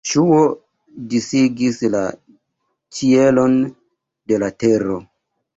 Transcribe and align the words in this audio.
Ŝuo 0.09 0.37
disigis 1.11 1.77
la 1.97 2.01
ĉielon 3.01 3.61
de 4.33 4.41
la 4.45 4.53
tero. 4.65 4.99